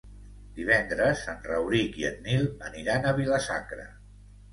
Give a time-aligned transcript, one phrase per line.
[0.59, 3.87] Divendres en Rauric i en Nil aniran a Vila-sacra.